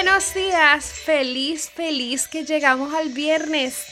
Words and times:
Buenos 0.00 0.32
días, 0.32 0.92
feliz, 0.92 1.70
feliz 1.70 2.28
que 2.28 2.44
llegamos 2.44 2.94
al 2.94 3.08
viernes. 3.08 3.84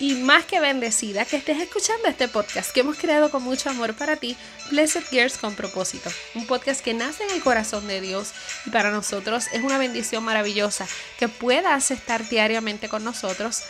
Y 0.00 0.14
más 0.14 0.46
que 0.46 0.60
bendecida 0.60 1.26
que 1.26 1.36
estés 1.36 1.60
escuchando 1.60 2.08
este 2.08 2.26
podcast 2.26 2.72
que 2.72 2.80
hemos 2.80 2.96
creado 2.96 3.30
con 3.30 3.42
mucho 3.42 3.68
amor 3.68 3.92
para 3.92 4.16
ti, 4.16 4.34
Blessed 4.70 5.04
Girls 5.10 5.36
con 5.36 5.54
propósito. 5.54 6.08
Un 6.34 6.46
podcast 6.46 6.80
que 6.80 6.94
nace 6.94 7.24
en 7.24 7.32
el 7.32 7.42
corazón 7.42 7.86
de 7.86 8.00
Dios 8.00 8.32
y 8.64 8.70
para 8.70 8.90
nosotros 8.90 9.48
es 9.52 9.62
una 9.62 9.76
bendición 9.76 10.24
maravillosa 10.24 10.86
que 11.18 11.28
puedas 11.28 11.90
estar 11.90 12.26
diariamente 12.30 12.88
con 12.88 13.04
nosotros 13.04 13.60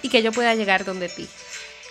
y 0.00 0.08
que 0.08 0.22
yo 0.22 0.32
pueda 0.32 0.54
llegar 0.54 0.86
donde 0.86 1.10
ti. 1.10 1.28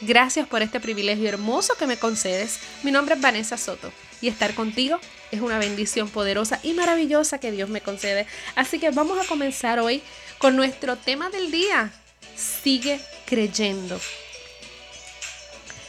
Gracias 0.01 0.47
por 0.47 0.63
este 0.63 0.79
privilegio 0.79 1.29
hermoso 1.29 1.75
que 1.77 1.85
me 1.85 1.97
concedes. 1.97 2.57
Mi 2.81 2.89
nombre 2.89 3.13
es 3.13 3.21
Vanessa 3.21 3.57
Soto 3.57 3.91
y 4.25 4.27
estar 4.27 4.55
contigo 4.55 4.99
es 5.31 5.39
una 5.39 5.59
bendición 5.59 6.09
poderosa 6.09 6.59
y 6.63 6.73
maravillosa 6.73 7.39
que 7.39 7.51
Dios 7.51 7.69
me 7.69 7.81
concede. 7.81 8.25
Así 8.55 8.79
que 8.79 8.89
vamos 8.89 9.23
a 9.23 9.27
comenzar 9.27 9.79
hoy 9.79 10.01
con 10.39 10.55
nuestro 10.55 10.95
tema 10.95 11.29
del 11.29 11.51
día. 11.51 11.93
Sigue 12.35 12.99
creyendo. 13.27 14.01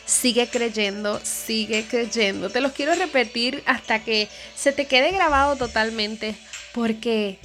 Sigue 0.04 0.48
creyendo, 0.48 1.18
sigue 1.24 1.86
creyendo. 1.88 2.50
Te 2.50 2.60
los 2.60 2.72
quiero 2.72 2.94
repetir 2.94 3.62
hasta 3.64 4.04
que 4.04 4.28
se 4.54 4.72
te 4.72 4.84
quede 4.84 5.12
grabado 5.12 5.56
totalmente 5.56 6.34
porque 6.74 7.38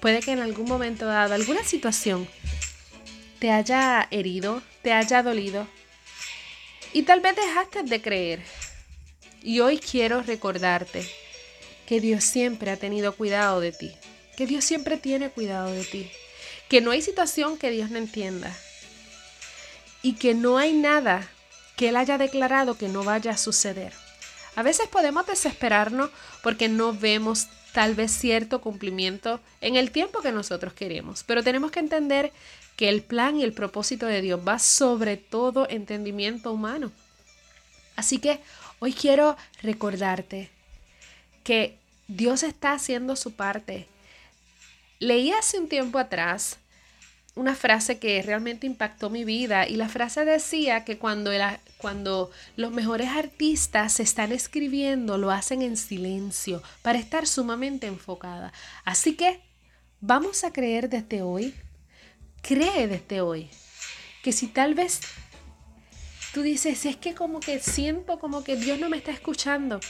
puede 0.00 0.18
que 0.18 0.32
en 0.32 0.40
algún 0.40 0.66
momento 0.68 1.06
dado 1.06 1.34
alguna 1.34 1.62
situación 1.62 2.26
te 3.38 3.52
haya 3.52 4.08
herido, 4.10 4.62
te 4.82 4.92
haya 4.92 5.22
dolido 5.22 5.68
y 6.92 7.04
tal 7.04 7.20
vez 7.20 7.36
dejaste 7.36 7.84
de 7.84 8.02
creer. 8.02 8.65
Y 9.46 9.60
hoy 9.60 9.78
quiero 9.78 10.24
recordarte 10.24 11.08
que 11.86 12.00
Dios 12.00 12.24
siempre 12.24 12.72
ha 12.72 12.76
tenido 12.76 13.14
cuidado 13.14 13.60
de 13.60 13.70
ti, 13.70 13.94
que 14.36 14.44
Dios 14.44 14.64
siempre 14.64 14.96
tiene 14.96 15.30
cuidado 15.30 15.70
de 15.70 15.84
ti, 15.84 16.10
que 16.68 16.80
no 16.80 16.90
hay 16.90 17.00
situación 17.00 17.56
que 17.56 17.70
Dios 17.70 17.92
no 17.92 17.98
entienda 17.98 18.52
y 20.02 20.14
que 20.14 20.34
no 20.34 20.58
hay 20.58 20.72
nada 20.72 21.30
que 21.76 21.90
Él 21.90 21.96
haya 21.96 22.18
declarado 22.18 22.76
que 22.76 22.88
no 22.88 23.04
vaya 23.04 23.30
a 23.30 23.36
suceder. 23.36 23.92
A 24.56 24.64
veces 24.64 24.88
podemos 24.88 25.28
desesperarnos 25.28 26.10
porque 26.42 26.68
no 26.68 26.92
vemos 26.92 27.46
tal 27.72 27.94
vez 27.94 28.10
cierto 28.10 28.60
cumplimiento 28.60 29.38
en 29.60 29.76
el 29.76 29.92
tiempo 29.92 30.22
que 30.22 30.32
nosotros 30.32 30.72
queremos, 30.72 31.22
pero 31.22 31.44
tenemos 31.44 31.70
que 31.70 31.78
entender 31.78 32.32
que 32.74 32.88
el 32.88 33.00
plan 33.00 33.36
y 33.36 33.44
el 33.44 33.52
propósito 33.52 34.06
de 34.06 34.22
Dios 34.22 34.40
va 34.44 34.58
sobre 34.58 35.16
todo 35.16 35.68
entendimiento 35.70 36.50
humano. 36.50 36.90
Así 37.94 38.18
que 38.18 38.40
hoy 38.78 38.92
quiero 38.92 39.36
recordarte 39.62 40.50
que 41.44 41.78
Dios 42.08 42.42
está 42.42 42.72
haciendo 42.72 43.16
su 43.16 43.34
parte. 43.34 43.88
Leí 44.98 45.32
hace 45.32 45.58
un 45.58 45.68
tiempo 45.68 45.98
atrás 45.98 46.58
una 47.36 47.54
frase 47.54 47.98
que 47.98 48.22
realmente 48.22 48.66
impactó 48.66 49.10
mi 49.10 49.24
vida 49.24 49.68
y 49.68 49.76
la 49.76 49.90
frase 49.90 50.24
decía 50.24 50.84
que 50.84 50.98
cuando, 50.98 51.30
los 52.56 52.72
mejores 52.72 53.08
artistas 53.08 54.00
están 54.00 54.32
escribiendo 54.32 55.18
lo 55.18 55.30
hacen 55.30 55.60
en 55.60 55.76
silencio 55.76 56.62
para 56.80 56.98
estar 56.98 57.26
sumamente 57.26 57.86
enfocada. 57.86 58.52
Así 58.84 59.16
que 59.16 59.40
vamos 60.00 60.44
a 60.44 60.52
creer 60.52 60.88
desde 60.88 61.20
hoy 61.22 61.54
cree 62.46 62.86
desde 62.86 63.20
hoy 63.20 63.50
que 64.22 64.32
si 64.32 64.46
tal 64.46 64.74
vez 64.74 65.00
tú 66.36 66.42
dices, 66.42 66.84
es 66.84 66.96
que 66.96 67.14
como 67.14 67.40
que 67.40 67.60
siento 67.60 68.18
como 68.18 68.44
que 68.44 68.56
Dios 68.56 68.78
no 68.78 68.90
me 68.90 68.98
está 68.98 69.10
escuchando, 69.10 69.80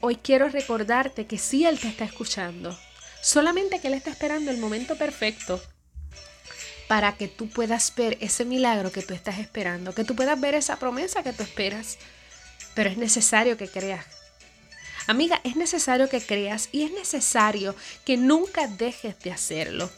hoy 0.00 0.16
quiero 0.16 0.48
recordarte 0.48 1.28
que 1.28 1.38
sí 1.38 1.64
Él 1.64 1.78
te 1.78 1.86
está 1.86 2.04
escuchando, 2.04 2.76
solamente 3.22 3.78
que 3.78 3.86
Él 3.86 3.94
está 3.94 4.10
esperando 4.10 4.50
el 4.50 4.58
momento 4.58 4.96
perfecto 4.96 5.62
para 6.88 7.16
que 7.16 7.28
tú 7.28 7.48
puedas 7.48 7.94
ver 7.94 8.18
ese 8.20 8.44
milagro 8.44 8.90
que 8.90 9.02
tú 9.02 9.14
estás 9.14 9.38
esperando, 9.38 9.94
que 9.94 10.02
tú 10.02 10.16
puedas 10.16 10.40
ver 10.40 10.56
esa 10.56 10.76
promesa 10.76 11.22
que 11.22 11.32
tú 11.32 11.44
esperas. 11.44 11.96
Pero 12.74 12.90
es 12.90 12.96
necesario 12.96 13.56
que 13.56 13.68
creas. 13.68 14.04
Amiga, 15.06 15.40
es 15.44 15.54
necesario 15.54 16.08
que 16.08 16.20
creas 16.20 16.68
y 16.72 16.82
es 16.82 16.90
necesario 16.90 17.76
que 18.04 18.16
nunca 18.16 18.66
dejes 18.66 19.20
de 19.20 19.30
hacerlo. 19.30 19.88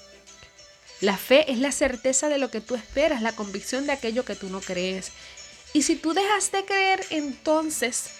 La 1.01 1.19
fe 1.19 1.51
es 1.53 1.59
la 1.59 1.73
certeza 1.73 2.29
de 2.29 2.39
lo 2.39 2.51
que 2.51 2.61
tú 2.61 2.75
esperas, 2.75 3.21
la 3.21 3.33
convicción 3.33 3.87
de 3.87 3.93
aquello 3.93 4.25
que 4.25 4.34
tú 4.34 4.49
no 4.49 4.61
crees. 4.61 5.12
Y 5.73 5.83
si 5.83 5.97
tú 5.97 6.15
dejas 6.15 6.51
de 6.53 6.65
creer, 6.65 7.05
entonces, 7.11 8.11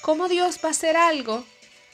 ¿cómo 0.00 0.28
Dios 0.28 0.60
va 0.64 0.68
a 0.68 0.70
hacer 0.70 0.96
algo 0.96 1.44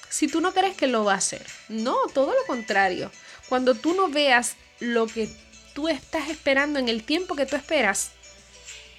si 0.08 0.28
tú 0.28 0.40
no 0.40 0.54
crees 0.54 0.76
que 0.76 0.86
lo 0.86 1.04
va 1.04 1.14
a 1.14 1.16
hacer? 1.16 1.44
No, 1.68 1.96
todo 2.14 2.32
lo 2.32 2.46
contrario. 2.46 3.10
Cuando 3.48 3.74
tú 3.74 3.94
no 3.94 4.08
veas 4.08 4.54
lo 4.78 5.06
que 5.06 5.28
tú 5.74 5.88
estás 5.88 6.28
esperando 6.28 6.78
en 6.78 6.88
el 6.88 7.02
tiempo 7.02 7.34
que 7.34 7.46
tú 7.46 7.56
esperas, 7.56 8.10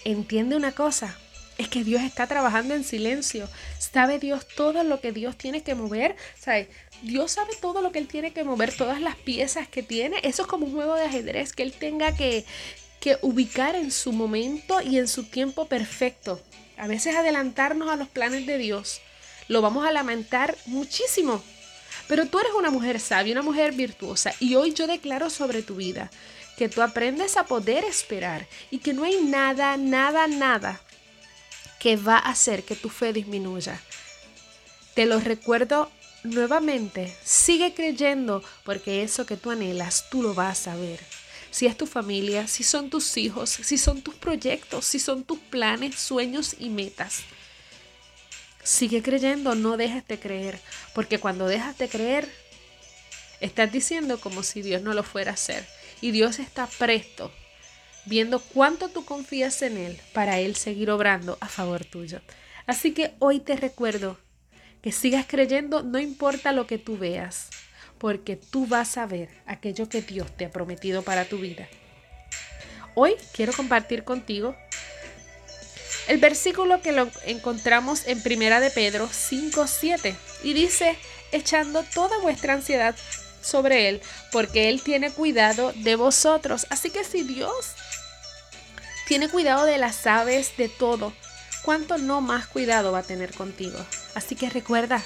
entiende 0.04 0.58
una 0.58 0.74
cosa, 0.74 1.18
es 1.58 1.68
que 1.68 1.84
Dios 1.84 2.02
está 2.02 2.28
trabajando 2.28 2.74
en 2.74 2.84
silencio. 2.84 3.48
Sabe 3.80 4.20
Dios 4.20 4.48
todo 4.48 4.84
lo 4.84 5.00
que 5.02 5.12
Dios 5.12 5.38
tiene 5.38 5.62
que 5.62 5.76
mover. 5.76 6.16
¿Sabe? 6.40 6.70
Dios 7.02 7.34
sabe 7.34 7.54
todo 7.62 7.82
lo 7.82 7.92
que 7.92 8.00
Él 8.00 8.08
tiene 8.08 8.34
que 8.34 8.44
mover, 8.44 8.76
todas 8.76 9.02
las 9.02 9.16
piezas 9.16 9.68
que 9.68 9.84
tiene. 9.84 10.18
Eso 10.24 10.44
es 10.44 10.48
como 10.48 10.66
un 10.66 10.74
juego 10.74 10.96
de 10.96 11.04
ajedrez 11.04 11.54
que 11.54 11.64
Él 11.64 11.74
tenga 11.74 12.16
que, 12.16 12.46
que 13.00 13.18
ubicar 13.22 13.76
en 13.76 13.92
su 13.92 14.14
momento 14.14 14.82
y 14.82 14.98
en 14.98 15.08
su 15.08 15.26
tiempo 15.26 15.68
perfecto. 15.68 16.42
A 16.78 16.88
veces 16.88 17.16
adelantarnos 17.16 17.90
a 17.90 17.96
los 17.96 18.08
planes 18.08 18.46
de 18.46 18.58
Dios. 18.58 19.02
Lo 19.48 19.62
vamos 19.62 19.86
a 19.86 19.92
lamentar 19.92 20.58
muchísimo. 20.66 21.44
Pero 22.08 22.26
tú 22.26 22.40
eres 22.40 22.54
una 22.54 22.72
mujer 22.72 23.00
sabia, 23.00 23.34
una 23.34 23.44
mujer 23.44 23.74
virtuosa. 23.74 24.34
Y 24.40 24.56
hoy 24.56 24.74
yo 24.74 24.88
declaro 24.88 25.30
sobre 25.30 25.62
tu 25.62 25.76
vida 25.76 26.10
que 26.58 26.70
tú 26.70 26.82
aprendes 26.82 27.38
a 27.38 27.46
poder 27.46 27.84
esperar 27.84 28.48
y 28.72 28.80
que 28.80 28.94
no 28.94 29.04
hay 29.04 29.22
nada, 29.24 29.78
nada, 29.78 30.28
nada 30.28 30.82
que 31.84 31.98
va 31.98 32.16
a 32.16 32.30
hacer 32.30 32.64
que 32.64 32.78
tu 32.78 32.88
fe 32.88 33.12
disminuya. 33.12 33.78
Te 34.96 35.06
lo 35.06 35.20
recuerdo 35.20 35.92
nuevamente, 36.24 37.14
sigue 37.26 37.74
creyendo 37.74 38.42
porque 38.64 39.04
eso 39.04 39.26
que 39.26 39.36
tú 39.36 39.52
anhelas, 39.52 40.10
tú 40.10 40.24
lo 40.24 40.34
vas 40.34 40.70
a 40.70 40.78
ver. 40.78 41.02
Si 41.52 41.66
es 41.66 41.76
tu 41.76 41.86
familia, 41.86 42.48
si 42.48 42.64
son 42.64 42.90
tus 42.90 43.18
hijos, 43.18 43.50
si 43.50 43.78
son 43.78 44.02
tus 44.02 44.16
proyectos, 44.16 44.86
si 44.86 44.98
son 44.98 45.26
tus 45.26 45.40
planes, 45.40 45.96
sueños 45.96 46.56
y 46.58 46.70
metas. 46.70 47.24
Sigue 48.64 49.04
creyendo, 49.04 49.54
no 49.54 49.76
dejes 49.76 50.08
de 50.08 50.18
creer, 50.18 50.62
porque 50.96 51.20
cuando 51.20 51.48
dejas 51.48 51.78
de 51.78 51.90
creer, 51.90 52.32
estás 53.42 53.70
diciendo 53.74 54.22
como 54.22 54.42
si 54.42 54.62
Dios 54.62 54.82
no 54.82 54.94
lo 54.94 55.04
fuera 55.04 55.32
a 55.32 55.34
hacer. 55.34 55.68
Y 56.00 56.12
Dios 56.12 56.40
está 56.40 56.66
presto 56.66 57.30
viendo 58.06 58.40
cuánto 58.40 58.90
tú 58.90 59.06
confías 59.06 59.62
en 59.62 59.78
Él 59.78 60.00
para 60.14 60.40
Él 60.40 60.56
seguir 60.56 60.92
obrando 60.92 61.38
a 61.42 61.48
favor 61.48 61.86
tuyo. 61.86 62.22
Así 62.66 62.94
que 62.94 63.14
hoy 63.20 63.40
te 63.40 63.56
recuerdo 63.56 64.18
que 64.82 64.92
sigas 64.92 65.26
creyendo 65.28 65.84
no 65.84 66.00
importa 66.00 66.52
lo 66.52 66.68
que 66.68 66.78
tú 66.78 66.98
veas, 66.98 67.50
porque 67.98 68.36
tú 68.36 68.68
vas 68.68 68.98
a 68.98 69.06
ver 69.06 69.30
aquello 69.46 69.88
que 69.88 70.02
Dios 70.02 70.36
te 70.36 70.46
ha 70.46 70.52
prometido 70.52 71.04
para 71.04 71.26
tu 71.26 71.38
vida. 71.38 71.68
Hoy 72.96 73.16
quiero 73.34 73.54
compartir 73.54 74.04
contigo 74.04 74.56
el 76.08 76.18
versículo 76.18 76.82
que 76.82 76.92
lo 76.92 77.10
encontramos 77.26 78.08
en 78.08 78.22
Primera 78.22 78.60
de 78.60 78.70
Pedro 78.70 79.08
5:7 79.08 80.16
y 80.44 80.54
dice, 80.54 80.98
echando 81.32 81.84
toda 81.94 82.20
vuestra 82.20 82.54
ansiedad 82.54 82.96
sobre 83.42 83.90
él, 83.90 84.02
porque 84.32 84.70
él 84.70 84.82
tiene 84.82 85.12
cuidado 85.12 85.74
de 85.76 85.96
vosotros. 85.96 86.68
Así 86.70 86.90
que 86.90 87.04
si 87.04 87.24
Dios 87.24 87.74
tiene 89.08 89.30
cuidado 89.30 89.66
de 89.66 89.78
las 89.78 90.06
aves, 90.08 90.56
de 90.58 90.70
todo. 90.70 91.14
¿Cuánto 91.64 91.98
no 91.98 92.22
más 92.22 92.48
cuidado 92.48 92.92
va 92.92 93.00
a 93.00 93.04
tener 93.04 93.34
contigo? 93.34 93.78
Así 94.16 94.36
que 94.36 94.50
recuerda, 94.50 95.02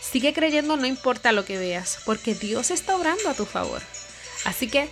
sigue 0.00 0.32
creyendo 0.32 0.76
no 0.76 0.86
importa 0.86 1.32
lo 1.32 1.44
que 1.44 1.56
veas, 1.56 1.98
porque 2.04 2.34
Dios 2.34 2.70
está 2.70 2.96
obrando 2.96 3.28
a 3.30 3.34
tu 3.34 3.46
favor. 3.46 3.80
Así 4.44 4.68
que 4.68 4.90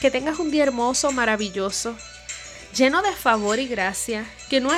que 0.00 0.10
tengas 0.10 0.38
un 0.38 0.50
día 0.50 0.62
hermoso, 0.62 1.12
maravilloso, 1.12 1.94
lleno 2.74 3.02
de 3.02 3.12
favor 3.12 3.58
y 3.58 3.68
gracia, 3.68 4.24
que 4.48 4.60
no 4.60 4.70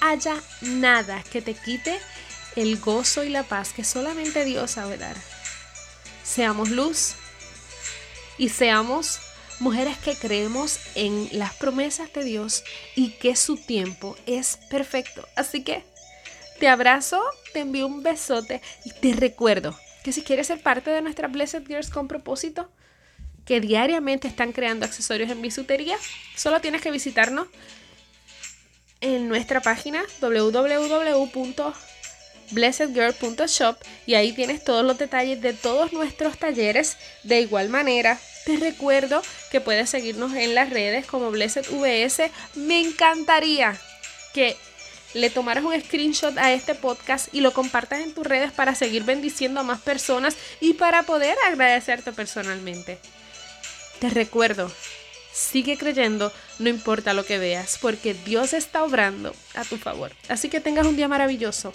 haya 0.00 0.42
nada 0.60 1.22
que 1.32 1.40
te 1.40 1.54
quite 1.54 1.98
el 2.56 2.78
gozo 2.78 3.24
y 3.24 3.30
la 3.30 3.42
paz 3.42 3.72
que 3.72 3.84
solamente 3.84 4.44
Dios 4.44 4.72
sabe 4.72 4.98
dar. 4.98 5.16
Seamos 6.22 6.70
luz 6.70 7.14
y 8.36 8.50
seamos 8.50 9.20
mujeres 9.60 9.96
que 9.98 10.14
creemos 10.14 10.78
en 10.94 11.28
las 11.32 11.54
promesas 11.54 12.12
de 12.12 12.24
Dios 12.24 12.64
y 12.94 13.10
que 13.10 13.36
su 13.36 13.56
tiempo 13.56 14.16
es 14.26 14.58
perfecto. 14.68 15.26
Así 15.36 15.62
que 15.62 15.84
te 16.58 16.68
abrazo, 16.68 17.22
te 17.52 17.60
envío 17.60 17.86
un 17.86 18.02
besote 18.02 18.62
y 18.84 18.90
te 18.90 19.12
recuerdo 19.14 19.78
que 20.02 20.12
si 20.12 20.22
quieres 20.22 20.46
ser 20.46 20.62
parte 20.62 20.90
de 20.90 21.02
nuestra 21.02 21.28
Blessed 21.28 21.66
Girls 21.66 21.90
con 21.90 22.08
propósito, 22.08 22.70
que 23.44 23.60
diariamente 23.60 24.28
están 24.28 24.52
creando 24.52 24.84
accesorios 24.86 25.30
en 25.30 25.42
bisutería, 25.42 25.96
solo 26.36 26.60
tienes 26.60 26.82
que 26.82 26.90
visitarnos 26.90 27.48
en 29.00 29.28
nuestra 29.28 29.60
página 29.60 30.02
www 30.20 31.72
blessedgirl.shop 32.50 33.76
y 34.06 34.14
ahí 34.14 34.32
tienes 34.32 34.64
todos 34.64 34.84
los 34.84 34.98
detalles 34.98 35.40
de 35.40 35.52
todos 35.52 35.92
nuestros 35.92 36.38
talleres. 36.38 36.96
De 37.22 37.40
igual 37.40 37.68
manera, 37.68 38.18
te 38.46 38.56
recuerdo 38.56 39.22
que 39.50 39.60
puedes 39.60 39.90
seguirnos 39.90 40.32
en 40.34 40.54
las 40.54 40.70
redes 40.70 41.04
como 41.04 41.32
BlessedVS. 41.32 42.30
Me 42.54 42.80
encantaría 42.80 43.76
que 44.32 44.56
le 45.14 45.30
tomaras 45.30 45.64
un 45.64 45.78
screenshot 45.78 46.38
a 46.38 46.52
este 46.52 46.76
podcast 46.76 47.34
y 47.34 47.40
lo 47.40 47.52
compartas 47.52 48.00
en 48.00 48.14
tus 48.14 48.24
redes 48.24 48.52
para 48.52 48.76
seguir 48.76 49.02
bendiciendo 49.02 49.58
a 49.58 49.64
más 49.64 49.80
personas 49.80 50.36
y 50.60 50.74
para 50.74 51.02
poder 51.02 51.36
agradecerte 51.44 52.12
personalmente. 52.12 53.00
Te 53.98 54.10
recuerdo, 54.10 54.70
sigue 55.32 55.76
creyendo, 55.76 56.32
no 56.60 56.68
importa 56.68 57.14
lo 57.14 57.24
que 57.24 57.38
veas, 57.38 57.78
porque 57.82 58.14
Dios 58.14 58.52
está 58.52 58.84
obrando 58.84 59.34
a 59.56 59.64
tu 59.64 59.76
favor. 59.76 60.12
Así 60.28 60.48
que 60.48 60.60
tengas 60.60 60.86
un 60.86 60.96
día 60.96 61.08
maravilloso, 61.08 61.72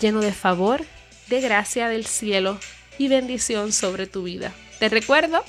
lleno 0.00 0.22
de 0.22 0.32
favor, 0.32 0.86
de 1.26 1.42
gracia 1.42 1.88
del 1.88 2.06
cielo 2.06 2.58
y 2.96 3.08
bendición 3.08 3.72
sobre 3.72 4.06
tu 4.06 4.22
vida. 4.22 4.54
Te 4.78 4.88
recuerdo 4.88 5.44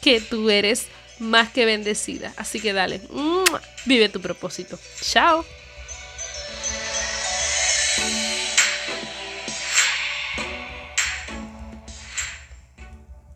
que 0.00 0.20
tú 0.20 0.50
eres 0.50 0.86
más 1.18 1.50
que 1.50 1.66
bendecida. 1.66 2.32
Así 2.36 2.60
que 2.60 2.72
dale, 2.72 3.00
vive 3.84 4.08
tu 4.08 4.20
propósito. 4.20 4.78
Chao. 5.00 5.44